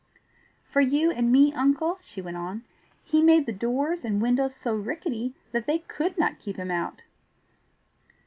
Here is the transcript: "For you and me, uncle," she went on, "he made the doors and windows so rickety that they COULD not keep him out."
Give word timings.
"For 0.63 0.81
you 0.81 1.11
and 1.11 1.31
me, 1.31 1.53
uncle," 1.53 1.99
she 2.01 2.23
went 2.23 2.35
on, 2.35 2.63
"he 3.03 3.21
made 3.21 3.45
the 3.45 3.53
doors 3.53 4.03
and 4.03 4.19
windows 4.19 4.55
so 4.55 4.73
rickety 4.75 5.35
that 5.51 5.67
they 5.67 5.77
COULD 5.87 6.17
not 6.17 6.39
keep 6.39 6.55
him 6.57 6.71
out." 6.71 7.03